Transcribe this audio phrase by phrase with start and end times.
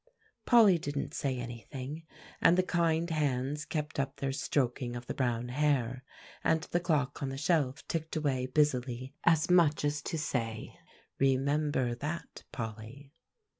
[0.47, 2.07] Polly didn't say anything,
[2.41, 6.03] and the kind hands kept up their stroking of the brown hair,
[6.43, 10.75] and the clock on the shelf ticked away busily as much as to say,
[11.19, 13.13] "Remember that, Polly."